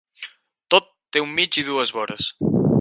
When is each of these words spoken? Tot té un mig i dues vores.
Tot 0.75 0.87
té 1.17 1.23
un 1.27 1.37
mig 1.41 1.61
i 1.63 1.67
dues 1.71 1.95
vores. 1.99 2.35